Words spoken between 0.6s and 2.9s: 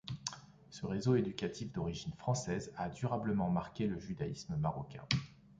Ce réseau éducatif d'origine française a